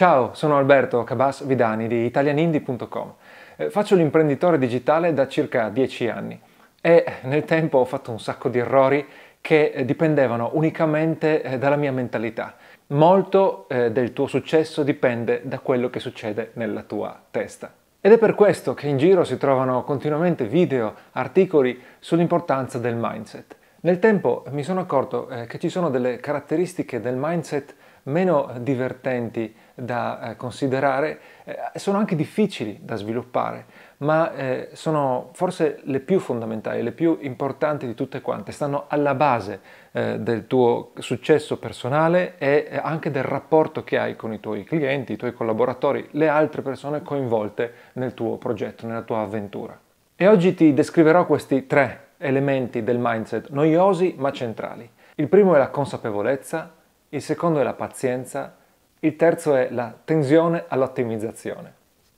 [0.00, 3.12] Ciao, sono Alberto Cabas Vidani di italianindie.com.
[3.56, 6.40] Eh, faccio l'imprenditore digitale da circa 10 anni
[6.80, 9.06] e nel tempo ho fatto un sacco di errori
[9.42, 12.54] che eh, dipendevano unicamente eh, dalla mia mentalità.
[12.86, 17.70] Molto del tuo successo dipende da quello che succede nella tua testa.
[18.00, 23.58] Ed è per questo che in giro si trovano continuamente video, articoli sull'importanza del mindset.
[23.82, 27.74] Nel tempo mi sono accorto eh, che ci sono delle caratteristiche del mindset
[28.04, 33.64] meno divertenti da eh, considerare, eh, sono anche difficili da sviluppare,
[33.98, 39.14] ma eh, sono forse le più fondamentali, le più importanti di tutte quante, stanno alla
[39.14, 39.60] base
[39.92, 44.62] eh, del tuo successo personale e eh, anche del rapporto che hai con i tuoi
[44.62, 49.78] clienti, i tuoi collaboratori, le altre persone coinvolte nel tuo progetto, nella tua avventura.
[50.16, 54.88] E oggi ti descriverò questi tre elementi del mindset noiosi ma centrali.
[55.16, 56.72] Il primo è la consapevolezza,
[57.08, 58.56] il secondo è la pazienza,
[59.00, 61.72] il terzo è la tensione all'ottimizzazione.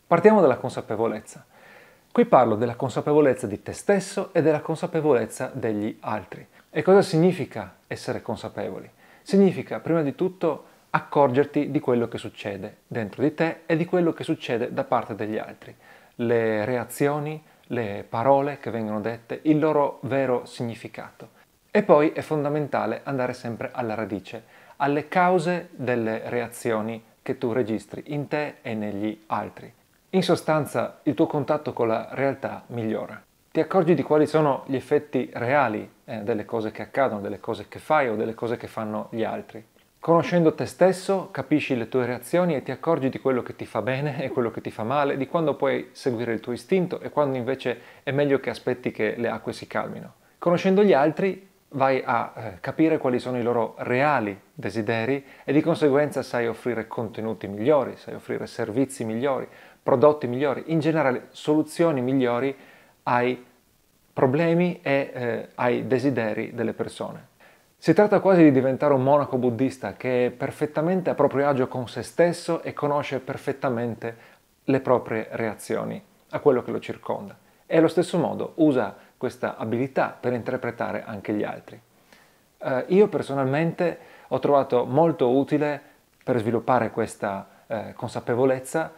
[0.06, 1.44] Partiamo dalla consapevolezza.
[2.10, 6.46] Qui parlo della consapevolezza di te stesso e della consapevolezza degli altri.
[6.68, 8.90] E cosa significa essere consapevoli?
[9.22, 14.12] Significa prima di tutto accorgerti di quello che succede dentro di te e di quello
[14.12, 15.74] che succede da parte degli altri.
[16.16, 21.40] Le reazioni, le parole che vengono dette, il loro vero significato.
[21.70, 24.44] E poi è fondamentale andare sempre alla radice,
[24.76, 29.72] alle cause delle reazioni che tu registri in te e negli altri.
[30.10, 33.22] In sostanza il tuo contatto con la realtà migliora.
[33.50, 37.68] Ti accorgi di quali sono gli effetti reali eh, delle cose che accadono, delle cose
[37.68, 39.64] che fai o delle cose che fanno gli altri.
[40.02, 43.82] Conoscendo te stesso, capisci le tue reazioni e ti accorgi di quello che ti fa
[43.82, 47.10] bene e quello che ti fa male, di quando puoi seguire il tuo istinto e
[47.10, 50.14] quando invece è meglio che aspetti che le acque si calmino.
[50.38, 55.60] Conoscendo gli altri, vai a eh, capire quali sono i loro reali desideri e di
[55.60, 59.46] conseguenza sai offrire contenuti migliori, sai offrire servizi migliori,
[59.80, 62.52] prodotti migliori, in generale soluzioni migliori
[63.04, 63.40] ai
[64.12, 67.30] problemi e eh, ai desideri delle persone.
[67.82, 71.88] Si tratta quasi di diventare un monaco buddista che è perfettamente a proprio agio con
[71.88, 74.16] se stesso e conosce perfettamente
[74.62, 76.00] le proprie reazioni
[76.30, 77.36] a quello che lo circonda.
[77.66, 81.80] E allo stesso modo usa questa abilità per interpretare anche gli altri.
[82.58, 85.82] Eh, io personalmente ho trovato molto utile
[86.22, 88.92] per sviluppare questa eh, consapevolezza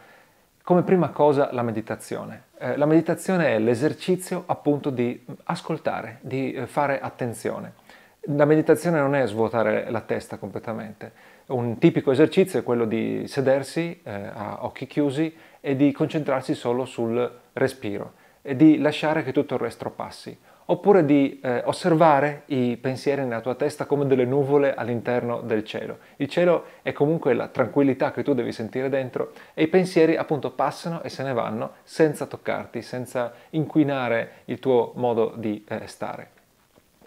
[0.63, 2.49] come prima cosa la meditazione.
[2.59, 7.83] Eh, la meditazione è l'esercizio appunto di ascoltare, di eh, fare attenzione.
[8.29, 11.13] La meditazione non è svuotare la testa completamente.
[11.49, 16.87] Un tipico esercizio è quello di sedersi eh, a occhi chiusi e di concentrarsi solo
[16.87, 20.35] sul respiro e di lasciare che tutto il resto passi,
[20.67, 25.99] oppure di eh, osservare i pensieri nella tua testa come delle nuvole all'interno del cielo.
[26.17, 30.51] Il cielo è comunque la tranquillità che tu devi sentire dentro e i pensieri appunto
[30.51, 36.31] passano e se ne vanno senza toccarti, senza inquinare il tuo modo di eh, stare.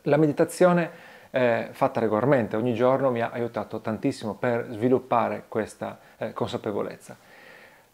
[0.03, 1.06] La meditazione
[1.37, 7.15] eh, fatta regolarmente ogni giorno mi ha aiutato tantissimo per sviluppare questa eh, consapevolezza.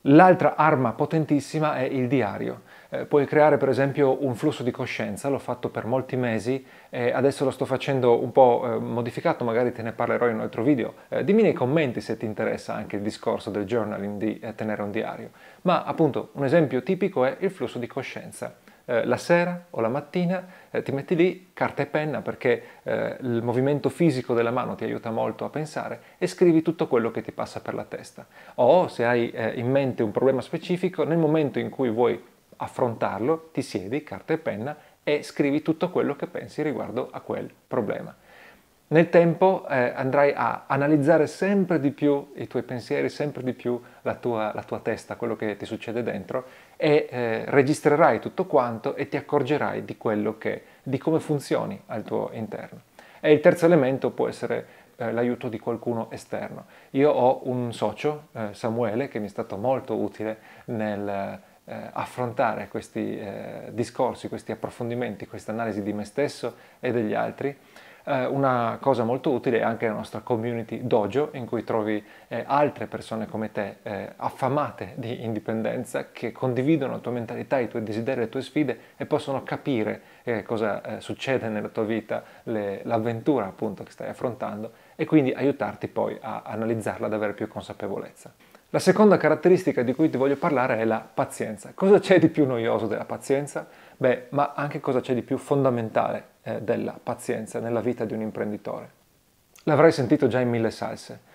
[0.07, 2.61] L'altra arma potentissima è il diario.
[2.89, 7.11] Eh, puoi creare per esempio un flusso di coscienza, l'ho fatto per molti mesi e
[7.11, 10.63] adesso lo sto facendo un po' eh, modificato, magari te ne parlerò in un altro
[10.63, 10.93] video.
[11.09, 14.81] Eh, dimmi nei commenti se ti interessa anche il discorso del journaling, di eh, tenere
[14.83, 15.31] un diario.
[15.63, 19.87] Ma appunto un esempio tipico è il flusso di coscienza eh, la sera o la
[19.87, 24.75] mattina eh, ti metti lì carta e penna perché eh, il movimento fisico della mano
[24.75, 28.25] ti aiuta molto a pensare e scrivi tutto quello che ti passa per la testa.
[28.55, 32.21] O se hai eh, in mente un problema specifico, nel momento in cui vuoi
[32.57, 37.51] affrontarlo, ti siedi, carta e penna e scrivi tutto quello che pensi riguardo a quel
[37.67, 38.15] problema.
[38.93, 43.81] Nel tempo eh, andrai a analizzare sempre di più i tuoi pensieri, sempre di più
[44.03, 46.45] la tua, la tua testa, quello che ti succede dentro
[46.77, 49.97] e eh, registrerai tutto quanto e ti accorgerai di,
[50.37, 52.81] che, di come funzioni al tuo interno.
[53.19, 54.67] E il terzo elemento può essere
[54.97, 56.65] eh, l'aiuto di qualcuno esterno.
[56.91, 62.67] Io ho un socio, eh, Samuele, che mi è stato molto utile nel eh, affrontare
[62.67, 63.19] questi
[63.71, 67.57] discorsi, questi approfondimenti, questa analisi di me stesso e degli altri
[68.05, 72.43] eh, una cosa molto utile è anche la nostra community dojo in cui trovi eh,
[72.45, 77.83] altre persone come te eh, affamate di indipendenza che condividono la tua mentalità, i tuoi
[77.83, 82.81] desideri, le tue sfide e possono capire eh, cosa eh, succede nella tua vita, le,
[82.83, 88.31] l'avventura appunto che stai affrontando e quindi aiutarti poi a analizzarla ad avere più consapevolezza.
[88.73, 91.73] La seconda caratteristica di cui ti voglio parlare è la pazienza.
[91.75, 93.67] Cosa c'è di più noioso della pazienza?
[93.97, 98.21] Beh, ma anche cosa c'è di più fondamentale eh, della pazienza nella vita di un
[98.21, 98.89] imprenditore.
[99.63, 101.31] L'avrai sentito già in mille salse.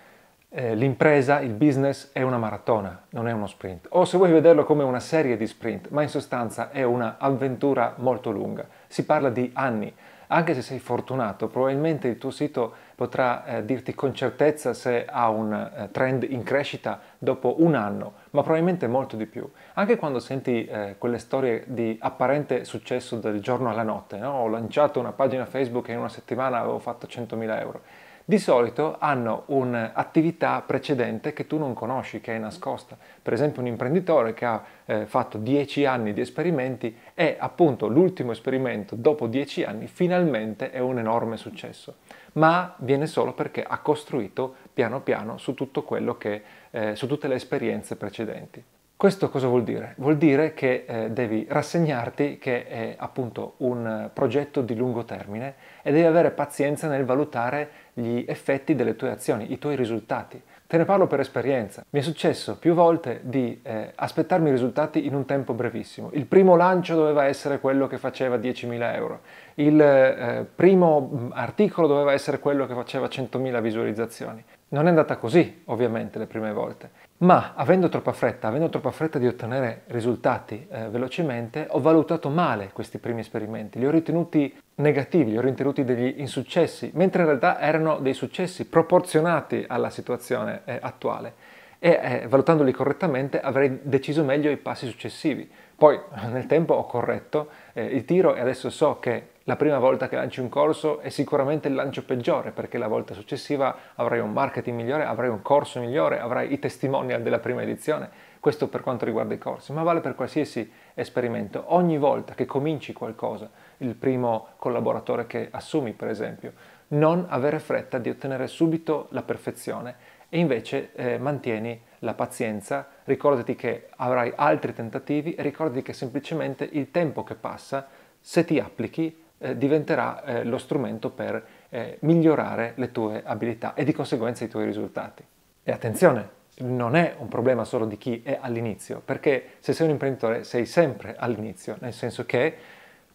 [0.50, 3.86] eh, l'impresa, il business è una maratona, non è uno sprint.
[3.90, 8.30] O se vuoi vederlo come una serie di sprint, ma in sostanza è un'avventura molto
[8.30, 8.66] lunga.
[8.86, 9.94] Si parla di anni.
[10.28, 15.30] Anche se sei fortunato, probabilmente il tuo sito potrà eh, dirti con certezza se ha
[15.30, 19.50] un eh, trend in crescita dopo un anno, ma probabilmente molto di più.
[19.74, 24.32] Anche quando senti eh, quelle storie di apparente successo del giorno alla notte, no?
[24.32, 27.80] ho lanciato una pagina Facebook e in una settimana avevo fatto 100.000 euro
[28.28, 32.94] di solito hanno un'attività precedente che tu non conosci, che è nascosta.
[33.22, 38.32] Per esempio un imprenditore che ha eh, fatto 10 anni di esperimenti e appunto l'ultimo
[38.32, 42.00] esperimento dopo 10 anni finalmente è un enorme successo,
[42.32, 47.28] ma viene solo perché ha costruito piano piano su tutto quello che, eh, su tutte
[47.28, 48.62] le esperienze precedenti.
[48.98, 49.94] Questo cosa vuol dire?
[49.98, 55.92] Vuol dire che eh, devi rassegnarti che è appunto un progetto di lungo termine e
[55.92, 60.42] devi avere pazienza nel valutare gli effetti delle tue azioni, i tuoi risultati.
[60.66, 61.84] Te ne parlo per esperienza.
[61.90, 66.10] Mi è successo più volte di eh, aspettarmi risultati in un tempo brevissimo.
[66.14, 69.20] Il primo lancio doveva essere quello che faceva 10.000 euro.
[69.54, 74.44] Il eh, primo mm, articolo doveva essere quello che faceva 100.000 visualizzazioni.
[74.70, 77.06] Non è andata così, ovviamente, le prime volte.
[77.20, 82.70] Ma avendo troppa fretta, avendo troppa fretta di ottenere risultati eh, velocemente, ho valutato male
[82.72, 87.58] questi primi esperimenti, li ho ritenuti negativi, li ho ritenuti degli insuccessi, mentre in realtà
[87.58, 94.50] erano dei successi proporzionati alla situazione eh, attuale e eh, valutandoli correttamente avrei deciso meglio
[94.50, 95.48] i passi successivi.
[95.78, 95.96] Poi
[96.32, 100.16] nel tempo ho corretto eh, il tiro e adesso so che la prima volta che
[100.16, 104.76] lanci un corso è sicuramente il lancio peggiore perché la volta successiva avrai un marketing
[104.76, 108.10] migliore, avrai un corso migliore, avrai i testimonial della prima edizione.
[108.40, 111.62] Questo per quanto riguarda i corsi, ma vale per qualsiasi esperimento.
[111.68, 113.48] Ogni volta che cominci qualcosa,
[113.78, 116.52] il primo collaboratore che assumi per esempio,
[116.88, 123.54] non avere fretta di ottenere subito la perfezione e invece eh, mantieni la pazienza, ricordati
[123.54, 127.88] che avrai altri tentativi e ricordati che semplicemente il tempo che passa,
[128.20, 133.84] se ti applichi, eh, diventerà eh, lo strumento per eh, migliorare le tue abilità e
[133.84, 135.24] di conseguenza i tuoi risultati.
[135.62, 139.92] E attenzione, non è un problema solo di chi è all'inizio, perché se sei un
[139.92, 142.54] imprenditore sei sempre all'inizio, nel senso che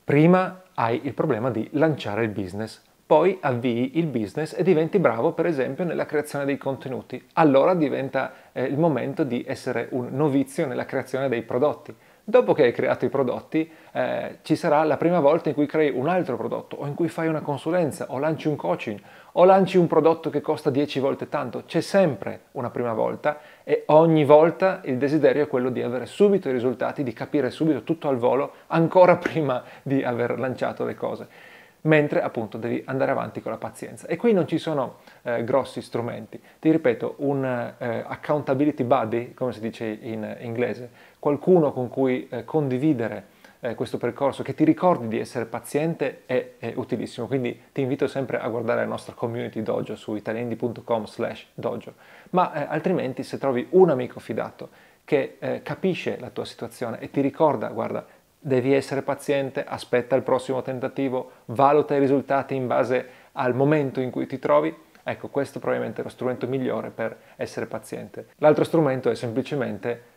[0.04, 5.34] prima hai il problema di lanciare il business, poi avvii il business e diventi bravo
[5.34, 7.22] per esempio nella creazione dei contenuti.
[7.34, 11.94] Allora diventa eh, il momento di essere un novizio nella creazione dei prodotti.
[12.26, 15.92] Dopo che hai creato i prodotti, eh, ci sarà la prima volta in cui crei
[15.92, 18.98] un altro prodotto, o in cui fai una consulenza, o lanci un coaching,
[19.34, 21.64] o lanci un prodotto che costa 10 volte tanto.
[21.66, 26.48] C'è sempre una prima volta e ogni volta il desiderio è quello di avere subito
[26.48, 31.28] i risultati, di capire subito tutto al volo, ancora prima di aver lanciato le cose
[31.84, 34.08] mentre appunto devi andare avanti con la pazienza.
[34.08, 36.40] E qui non ci sono eh, grossi strumenti.
[36.60, 40.90] Ti ripeto, un eh, accountability buddy, come si dice in inglese,
[41.20, 46.52] qualcuno con cui eh, condividere eh, questo percorso, che ti ricordi di essere paziente, è,
[46.58, 47.28] è, utilissimo.
[47.28, 51.94] Quindi ti invito sempre a guardare la nostra community dojo su italiandi.com slash dojo.
[52.32, 57.10] Ma eh, altrimenti se trovi un amico fidato che eh, capisce la tua situazione e
[57.10, 58.06] ti ricorda, guarda,
[58.46, 64.12] devi essere paziente, aspetta il prossimo tentativo, valuta i risultati in base al momento in
[64.12, 64.76] cui ti trovi.
[65.02, 68.28] Ecco, questo probabilmente è lo strumento migliore per essere paziente.
[68.38, 70.12] L'altro strumento è semplicemente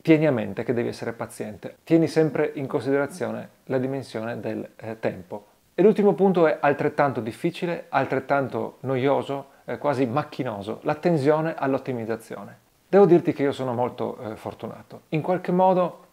[0.00, 1.76] tieni a mente che devi essere paziente.
[1.84, 5.46] Tieni sempre in considerazione la dimensione del eh, tempo.
[5.74, 12.58] E l'ultimo punto è altrettanto difficile, altrettanto noioso, eh, quasi macchinoso, l'attenzione all'ottimizzazione.
[12.88, 15.02] Devo dirti che io sono molto eh, fortunato.
[15.10, 16.03] In qualche modo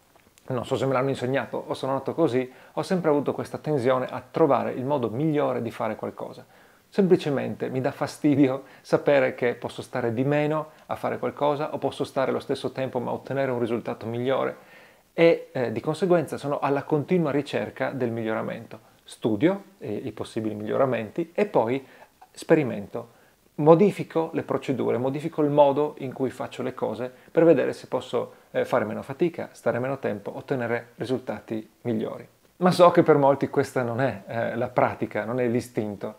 [0.52, 4.06] non so se me l'hanno insegnato o sono nato così, ho sempre avuto questa tensione
[4.06, 6.44] a trovare il modo migliore di fare qualcosa.
[6.88, 12.04] Semplicemente mi dà fastidio sapere che posso stare di meno a fare qualcosa o posso
[12.04, 14.56] stare lo stesso tempo ma ottenere un risultato migliore
[15.14, 18.90] e eh, di conseguenza sono alla continua ricerca del miglioramento.
[19.04, 21.84] Studio eh, i possibili miglioramenti e poi
[22.30, 23.20] sperimento
[23.62, 28.34] modifico le procedure, modifico il modo in cui faccio le cose per vedere se posso
[28.50, 32.26] eh, fare meno fatica, stare meno tempo, ottenere risultati migliori.
[32.56, 36.16] Ma so che per molti questa non è eh, la pratica, non è l'istinto.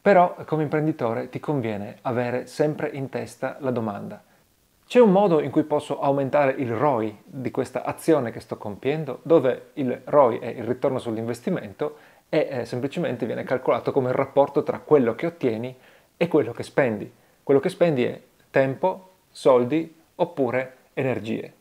[0.00, 4.22] Però come imprenditore ti conviene avere sempre in testa la domanda.
[4.86, 9.20] C'è un modo in cui posso aumentare il ROI di questa azione che sto compiendo,
[9.22, 11.96] dove il ROI è il ritorno sull'investimento
[12.28, 15.76] e eh, semplicemente viene calcolato come il rapporto tra quello che ottieni
[16.16, 17.10] e quello che spendi.
[17.42, 21.54] Quello che spendi è tempo, soldi oppure energie.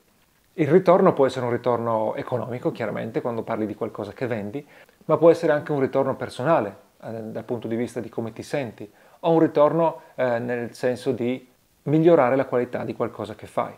[0.53, 4.65] Il ritorno può essere un ritorno economico, chiaramente, quando parli di qualcosa che vendi,
[5.05, 8.43] ma può essere anche un ritorno personale, eh, dal punto di vista di come ti
[8.43, 8.91] senti,
[9.21, 11.47] o un ritorno eh, nel senso di
[11.83, 13.73] migliorare la qualità di qualcosa che fai.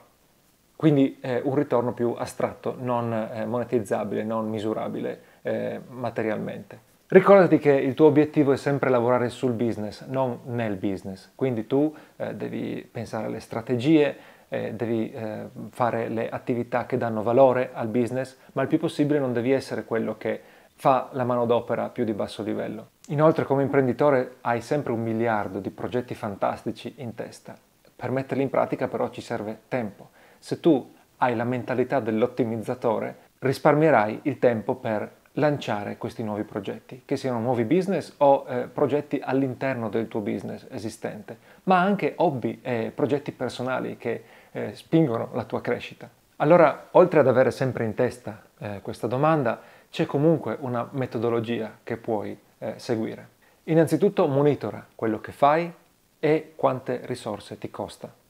[0.76, 6.92] Quindi eh, un ritorno più astratto, non eh, monetizzabile, non misurabile eh, materialmente.
[7.14, 11.30] Ricordati che il tuo obiettivo è sempre lavorare sul business, non nel business.
[11.36, 14.18] Quindi tu eh, devi pensare alle strategie,
[14.50, 19.20] eh, devi eh, fare le attività che danno valore al business, ma il più possibile
[19.20, 20.42] non devi essere quello che
[20.74, 22.88] fa la manodopera più di basso livello.
[23.10, 27.56] Inoltre come imprenditore hai sempre un miliardo di progetti fantastici in testa.
[27.96, 30.10] Per metterli in pratica però ci serve tempo.
[30.40, 37.18] Se tu hai la mentalità dell'ottimizzatore, risparmierai il tempo per lanciare questi nuovi progetti, che
[37.18, 42.92] siano nuovi business o eh, progetti all'interno del tuo business esistente, ma anche hobby e
[42.94, 46.10] progetti personali che eh, spingono la tua crescita.
[46.38, 51.98] Allora, oltre ad avere sempre in testa eh, questa domanda, c'è comunque una metodologia che
[51.98, 53.30] puoi eh, seguire.
[53.66, 55.72] Innanzitutto monitora quello che fai
[56.20, 58.22] e quante risorse ti costa.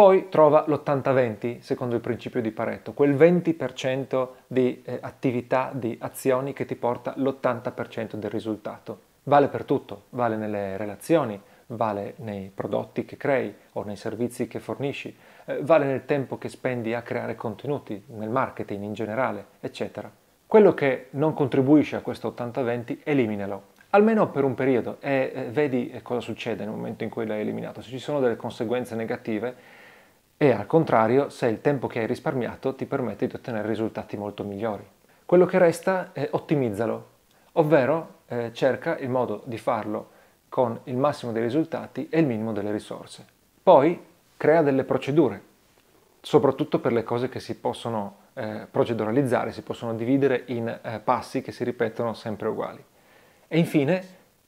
[0.00, 6.54] Poi trova l'80-20 secondo il principio di Pareto, quel 20% di eh, attività, di azioni
[6.54, 8.98] che ti porta l'80% del risultato.
[9.24, 14.58] Vale per tutto, vale nelle relazioni, vale nei prodotti che crei o nei servizi che
[14.58, 15.14] fornisci,
[15.44, 20.10] eh, vale nel tempo che spendi a creare contenuti, nel marketing in generale, eccetera.
[20.46, 25.90] Quello che non contribuisce a questo 80-20, eliminalo, almeno per un periodo e eh, vedi
[25.90, 27.82] eh, cosa succede nel momento in cui l'hai eliminato.
[27.82, 29.78] Se ci sono delle conseguenze negative,
[30.42, 34.42] e al contrario se il tempo che hai risparmiato ti permette di ottenere risultati molto
[34.42, 34.82] migliori.
[35.26, 37.08] Quello che resta è ottimizzalo,
[37.52, 40.08] ovvero eh, cerca il modo di farlo
[40.48, 43.26] con il massimo dei risultati e il minimo delle risorse.
[43.62, 44.02] Poi
[44.38, 45.42] crea delle procedure,
[46.22, 51.42] soprattutto per le cose che si possono eh, proceduralizzare, si possono dividere in eh, passi
[51.42, 52.82] che si ripetono sempre uguali.
[53.46, 54.02] E infine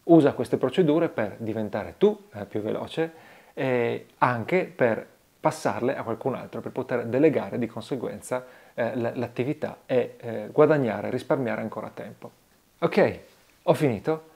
[0.04, 3.12] usa queste procedure per diventare tu eh, più veloce
[3.52, 5.11] e anche per
[5.42, 11.60] passarle a qualcun altro per poter delegare di conseguenza eh, l'attività e eh, guadagnare, risparmiare
[11.60, 12.30] ancora tempo.
[12.78, 13.18] Ok,
[13.64, 14.30] ho finito.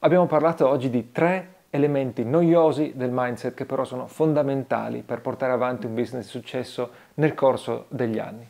[0.00, 5.52] Abbiamo parlato oggi di tre elementi noiosi del mindset che però sono fondamentali per portare
[5.52, 8.46] avanti un business di successo nel corso degli anni.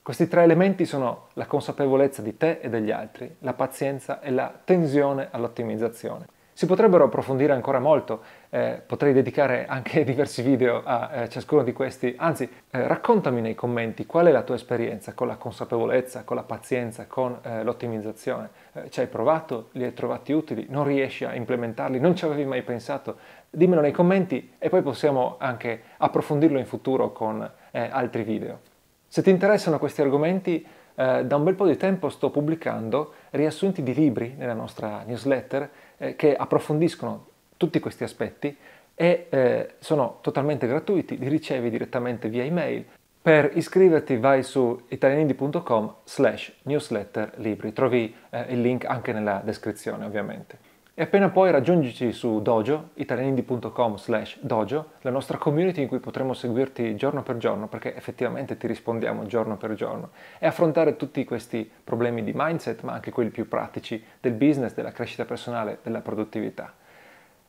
[0.00, 4.50] Questi tre elementi sono la consapevolezza di te e degli altri, la pazienza e la
[4.64, 6.26] tensione all'ottimizzazione.
[6.52, 11.72] Si potrebbero approfondire ancora molto, eh, potrei dedicare anche diversi video a eh, ciascuno di
[11.72, 16.36] questi, anzi eh, raccontami nei commenti qual è la tua esperienza con la consapevolezza, con
[16.36, 18.50] la pazienza, con eh, l'ottimizzazione.
[18.72, 22.44] Eh, ci hai provato, li hai trovati utili, non riesci a implementarli, non ci avevi
[22.44, 23.16] mai pensato?
[23.48, 28.60] Dimmelo nei commenti e poi possiamo anche approfondirlo in futuro con eh, altri video.
[29.08, 30.66] Se ti interessano questi argomenti,
[31.00, 36.16] da un bel po' di tempo sto pubblicando riassunti di libri nella nostra newsletter eh,
[36.16, 37.26] che approfondiscono
[37.56, 38.56] tutti questi aspetti
[38.94, 42.84] e eh, sono totalmente gratuiti, li ricevi direttamente via email.
[43.22, 50.06] Per iscriverti vai su italianindi.com slash newsletter libri, trovi eh, il link anche nella descrizione
[50.06, 50.69] ovviamente.
[51.00, 56.34] E appena poi raggiungici su Dojo, italianindi.com slash dojo, la nostra community in cui potremo
[56.34, 61.70] seguirti giorno per giorno, perché effettivamente ti rispondiamo giorno per giorno, e affrontare tutti questi
[61.82, 66.70] problemi di mindset, ma anche quelli più pratici del business, della crescita personale, della produttività.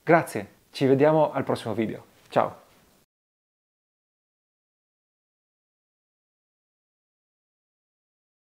[0.01, 2.05] Grazie, ci vediamo al prossimo video.
[2.29, 2.71] Ciao!